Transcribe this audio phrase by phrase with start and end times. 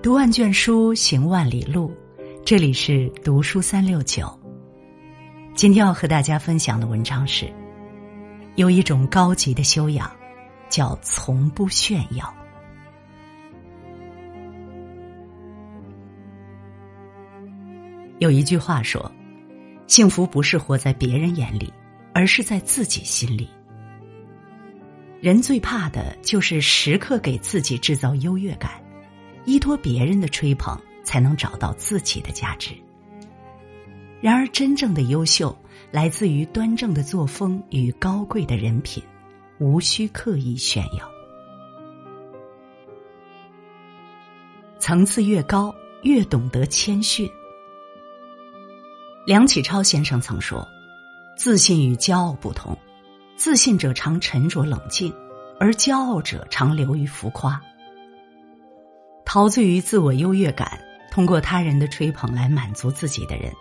[0.00, 1.92] 读万卷书，行万里路。
[2.44, 4.32] 这里是读书三六九。
[5.56, 7.52] 今天要和大家分享的文章是：
[8.54, 10.08] 有一种高级的修养，
[10.70, 12.32] 叫从不炫耀。
[18.20, 19.10] 有一句话说
[19.88, 21.72] ：“幸福不是活在别人眼里，
[22.14, 23.50] 而是在自己心里。”
[25.20, 28.70] 人最怕的就是时刻给自己制造优越感。
[29.48, 32.74] 依托别人的吹捧，才能找到自己的价值。
[34.20, 35.56] 然而，真正的优秀
[35.90, 39.02] 来自于端正的作风与高贵的人品，
[39.58, 41.10] 无需刻意炫耀。
[44.78, 47.26] 层次越高，越懂得谦逊。
[49.24, 50.68] 梁启超先生曾说
[51.38, 52.76] ：“自信与骄傲不同，
[53.34, 55.10] 自信者常沉着冷静，
[55.58, 57.58] 而骄傲者常流于浮夸。”
[59.28, 63.52] 陶醉于自我优越感，通过他人的吹捧来满足自己的人，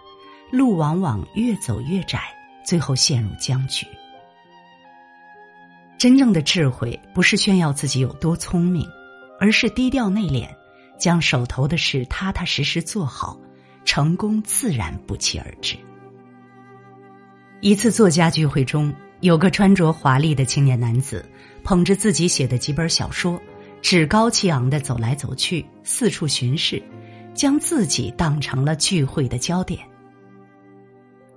[0.49, 2.21] 路往往越走越窄，
[2.63, 3.85] 最后陷入僵局。
[5.97, 8.87] 真正的智慧不是炫耀自己有多聪明，
[9.41, 10.47] 而是低调内敛，
[10.97, 13.37] 将手头的事踏踏实实做好，
[13.83, 15.75] 成功自然不期而至。
[17.59, 21.29] 一次作家聚会中，有个穿着华丽的青年男子，
[21.61, 23.37] 捧着自己写的几本小说。
[23.89, 26.83] 趾高气昂的走来走去，四处巡视，
[27.33, 29.79] 将自己当成了聚会的焦点。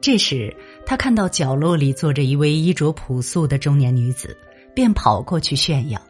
[0.00, 0.52] 这时，
[0.84, 4.36] 他看到角落里坐着一位衣着朴素的中年女子，
[4.74, 6.02] 便跑过去炫耀：“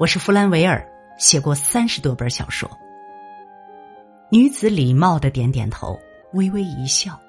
[0.00, 0.82] 我是弗兰维尔，
[1.18, 2.66] 写过三十多本小说。”
[4.32, 6.00] 女子礼貌的点点头，
[6.32, 7.20] 微微一笑。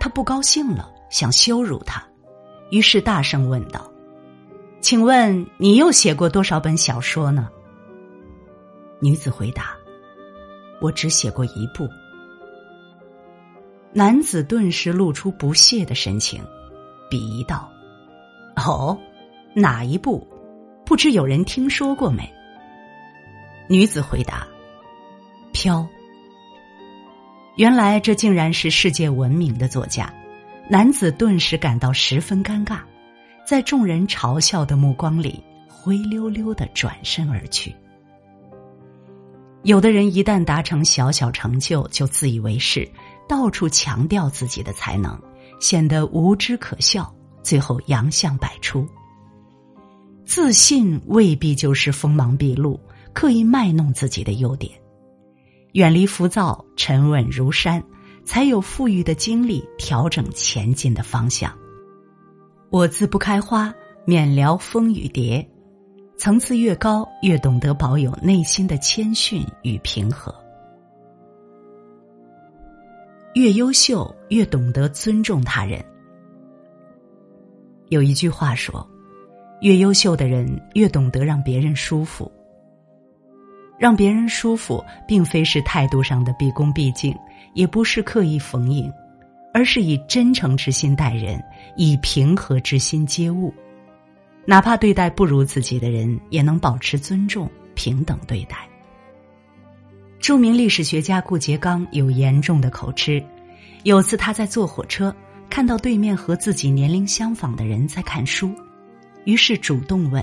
[0.00, 2.04] 他不高兴了，想羞辱他，
[2.72, 3.88] 于是大声问道。
[4.80, 7.48] 请问你又写过多少本小说呢？
[9.00, 9.76] 女子回答
[10.80, 11.88] ：“我只写过一部。”
[13.92, 16.42] 男子顿时露出不屑的神情，
[17.10, 17.68] 鄙夷道
[18.56, 18.96] ：“哦，
[19.54, 20.26] 哪一部？
[20.84, 22.32] 不知有人听说过没？”
[23.68, 24.46] 女子回答
[25.52, 25.86] ：“飘。”
[27.56, 30.12] 原来这竟然是世界闻名的作家，
[30.68, 32.80] 男子顿时感到十分尴尬。
[33.46, 37.72] 在众人嘲笑的目光里，灰溜溜的转身而去。
[39.62, 42.90] 有的人一旦达成小小成就，就自以为是，
[43.28, 45.16] 到处强调自己的才能，
[45.60, 48.84] 显得无知可笑，最后洋相百出。
[50.24, 52.80] 自信未必就是锋芒毕露，
[53.12, 54.72] 刻意卖弄自己的优点。
[55.74, 57.80] 远离浮躁，沉稳如山，
[58.24, 61.56] 才有富裕的精力调整前进的方向。
[62.70, 63.72] 我自不开花，
[64.04, 65.46] 免聊风雨蝶。
[66.18, 70.34] 层次越高，越懂得保有内心的谦逊与平和。
[73.34, 75.84] 越优秀，越懂得尊重他人。
[77.88, 78.84] 有一句话说
[79.60, 82.30] ：“越优秀的人，越懂得让别人舒服。”
[83.78, 87.14] 让别人舒服，并非是态度上的毕恭毕敬，
[87.54, 88.90] 也不是刻意逢迎。
[89.56, 91.42] 而是以真诚之心待人，
[91.76, 93.54] 以平和之心接物，
[94.44, 98.68] 哪怕对待不如自己的人，也能保持尊重、平等对待。
[100.18, 103.24] 著名历史学家顾颉刚有严重的口吃，
[103.82, 105.16] 有次他在坐火车，
[105.48, 108.54] 看到对面和自己年龄相仿的人在看书，
[109.24, 110.22] 于是主动问：“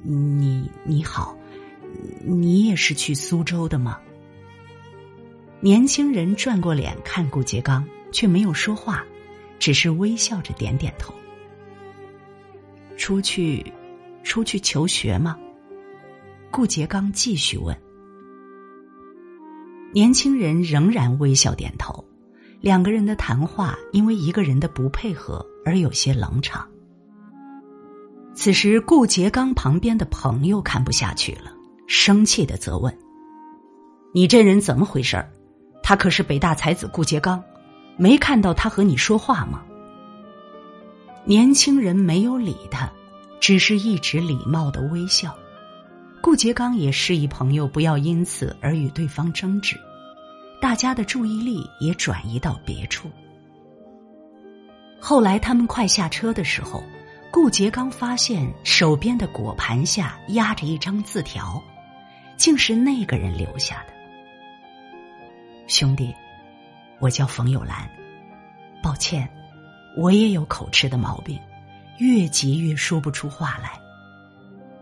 [0.00, 1.36] 你你好，
[2.24, 3.98] 你也是去苏州的吗？”
[5.58, 7.84] 年轻人转过脸看顾颉刚。
[8.12, 9.04] 却没有说话，
[9.58, 11.12] 只是微笑着点点头。
[12.96, 13.72] 出去，
[14.22, 15.36] 出去求学吗？
[16.50, 17.76] 顾颉刚继续问。
[19.92, 22.04] 年轻人仍然微笑点头。
[22.60, 26.68] 两个人的谈话因为一个人的不配合而有些冷场。
[28.34, 31.52] 此时，顾颉刚旁边的朋友看不下去了，
[31.88, 32.96] 生气的责问
[34.14, 35.28] ：“你这人怎么回事儿
[35.82, 37.42] 他可是北大才子顾颉刚。”
[37.96, 39.62] 没看到他和你说话吗？
[41.24, 42.90] 年轻人没有理他，
[43.38, 45.32] 只是一直礼貌的微笑。
[46.20, 49.76] 顾颉刚也示意朋友不要因此而与对方争执，
[50.60, 53.10] 大家的注意力也转移到别处。
[55.00, 56.82] 后来他们快下车的时候，
[57.30, 61.62] 顾颉刚发现手边的果盘下压着一张字条，
[62.36, 63.92] 竟是那个人留下的。
[65.66, 66.14] 兄弟。
[67.02, 67.90] 我叫冯友兰，
[68.80, 69.28] 抱歉，
[69.96, 71.36] 我也有口吃的毛病，
[71.98, 73.72] 越急越说不出话来。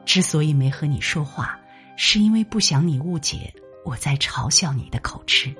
[0.05, 1.58] 之所以没和你说话，
[1.96, 3.50] 是因为不想你误解
[3.87, 5.50] 我在嘲笑你的口吃。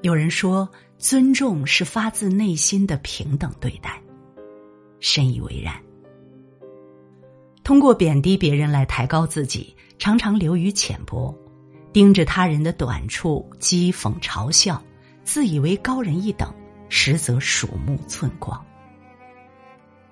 [0.00, 0.66] 有人说，
[0.96, 4.00] 尊重是发自内心的平等对待，
[4.98, 5.74] 深以为然。
[7.62, 11.36] 通过贬低别人来抬高自己，常常流于浅薄，
[11.92, 14.82] 盯着他人的短处讥讽嘲笑，
[15.24, 16.54] 自以为高人一等，
[16.88, 18.64] 实则鼠目寸光。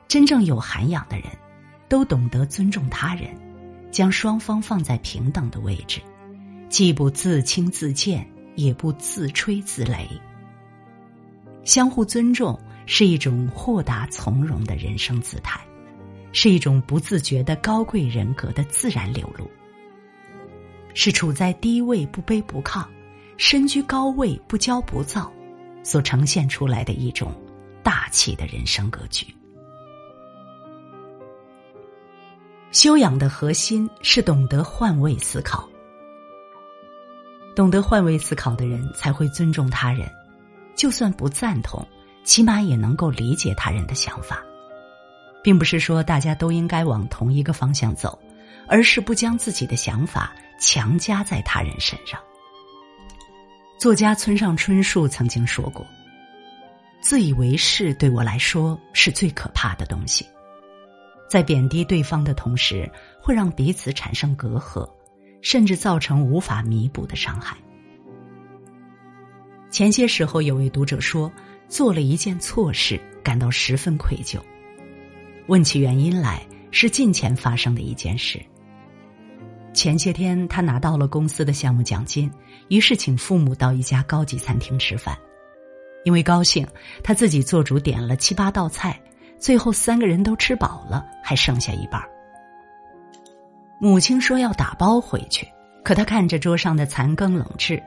[0.07, 1.27] 真正有涵养的人，
[1.89, 3.31] 都懂得尊重他人，
[3.91, 6.01] 将双方放在平等的位置，
[6.69, 8.27] 既不自轻自贱。
[8.59, 10.09] 也不自吹自擂，
[11.63, 15.61] 相互尊重是一种豁达从容的人生姿态，
[16.33, 19.49] 是一种不自觉的高贵人格的自然流露，
[21.00, 22.85] 是处在低位不卑不亢，
[23.37, 25.33] 身居高位不骄不躁，
[25.85, 27.33] 所呈现出来的一种
[27.85, 29.25] 大气的人生格局。
[32.73, 35.69] 修养的核心是懂得换位思考。
[37.55, 40.11] 懂得换位思考的人才会尊重他人，
[40.75, 41.87] 就算不赞同，
[42.25, 44.43] 起码也能够理解他人的想法，
[45.45, 48.19] 并不是说大家都应该往同一个方向走，
[48.67, 52.21] 而是不将自己的想法强加在他人身上。
[53.79, 55.87] 作家村上春树曾经说过
[57.01, 60.27] ：“自以为是对我来说是最可怕的东西，
[61.31, 62.91] 在贬低对方的同时，
[63.23, 64.89] 会让彼此产生隔阂。”
[65.41, 67.57] 甚至造成无法弥补的伤害。
[69.71, 71.33] 前些时候，有位读者说，
[71.69, 74.41] 做了一件错事，感到十分愧疚。
[75.47, 78.45] 问起原因来，是近前发生的一件事。
[79.79, 82.29] 前些天，他拿到了公司的项目奖金，
[82.67, 85.17] 于是请父母到一家高级餐厅吃饭。
[86.05, 86.67] 因为高兴，
[87.01, 89.01] 他自己做主点了七八道菜，
[89.39, 92.03] 最后三个人都吃饱了，还剩下一半。
[93.79, 95.47] 母亲说要打包回去，
[95.85, 97.81] 可他看着桌上的残羹冷炙，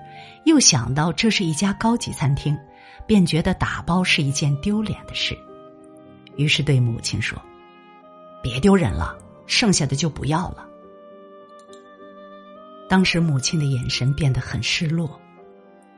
[0.45, 2.57] 又想到这是一家高级餐厅，
[3.05, 5.37] 便觉得打包是一件丢脸的事，
[6.37, 7.37] 于是对母亲说
[8.41, 9.13] ：“别丢人了，
[9.45, 10.67] 剩下的就不要了。”
[12.91, 15.17] 当时母亲的眼神变得很失落，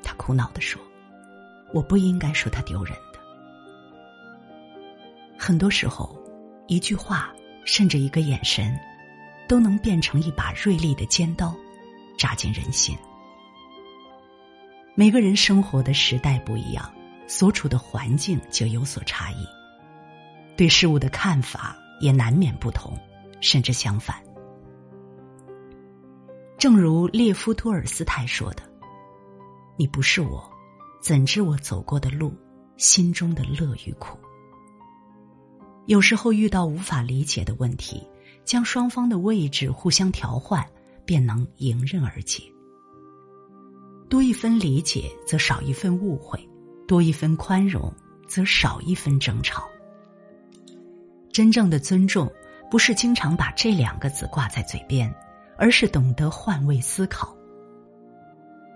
[0.03, 0.79] 她苦恼的说
[1.73, 3.19] ：“我不应该说他丢人的。
[5.35, 6.15] 很多时候，
[6.67, 7.33] 一句话，
[7.65, 8.79] 甚至一个眼神。”
[9.49, 11.53] 都能变成一把锐利的尖刀，
[12.17, 12.97] 扎进人心。
[14.95, 16.89] 每个人生活的时代不一样，
[17.27, 19.45] 所处的环境就有所差异，
[20.55, 22.97] 对事物的看法也难免不同，
[23.41, 24.22] 甚至相反。
[26.63, 28.63] 正如列夫·托尔斯泰说的
[29.75, 30.49] ：“你不是我，
[31.01, 32.33] 怎知我走过的路，
[32.77, 34.17] 心中的乐与苦？”
[35.87, 38.01] 有时候遇到无法理解的问题。
[38.45, 40.65] 将双方的位置互相调换，
[41.03, 42.43] 便能迎刃而解。
[44.09, 46.39] 多一分理解，则少一分误会；
[46.87, 47.93] 多一分宽容，
[48.25, 49.67] 则少一分争吵。
[51.29, 52.31] 真正的尊重，
[52.71, 55.13] 不是经常把这两个字挂在嘴边，
[55.57, 57.35] 而是懂得换位思考。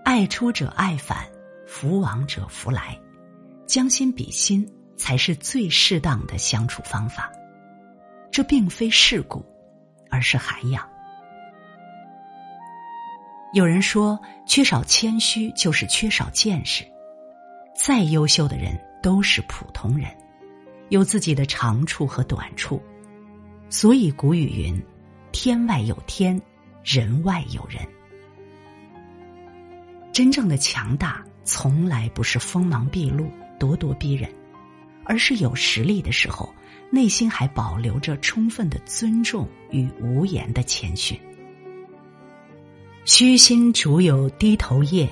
[0.04, 1.26] 爱出者爱返，
[1.66, 2.98] 福往者福来，
[3.66, 4.66] 将心比心，
[4.96, 7.30] 才是最适当的相处方法。
[8.30, 9.44] 这并非世故。
[10.10, 10.88] 而是涵养。
[13.52, 16.82] 有人说，缺少谦虚就是缺少见识。
[17.76, 20.10] 再优秀的人都是普通人，
[20.88, 22.82] 有自己的长处和短处。
[23.68, 24.82] 所以古语云
[25.30, 26.40] ：“天外有天，
[26.88, 27.86] 人外有人。”
[30.12, 34.32] 真正的强大，从来不是锋芒毕露、咄咄逼人，
[35.04, 36.52] 而是有实力的时候。
[36.90, 41.20] 内心还保留着充分的尊重与无言的谦逊。
[43.04, 45.06] 虚心竹有低头叶，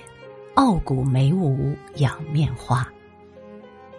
[0.54, 2.90] 傲骨梅无仰面花。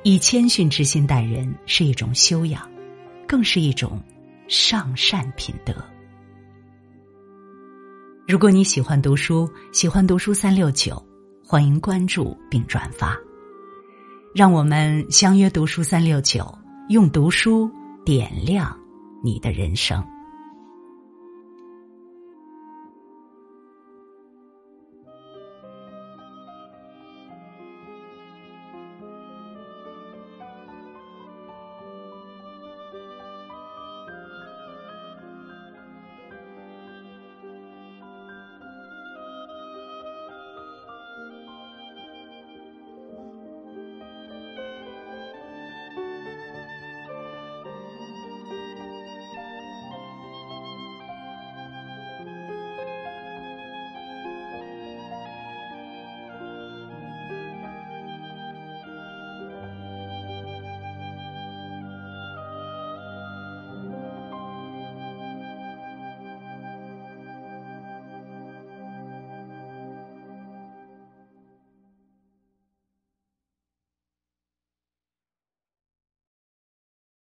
[0.02, 2.68] 以谦逊之心待人是一种修养，
[3.28, 4.02] 更是一种
[4.48, 5.76] 上善品德。
[8.28, 11.02] 如果你喜欢读书，喜欢读书三六九，
[11.46, 13.18] 欢迎关注并转发。
[14.36, 16.46] 让我们相约读书三六九。
[16.90, 17.72] 用读书
[18.04, 18.78] 点亮
[19.24, 20.06] 你的人生。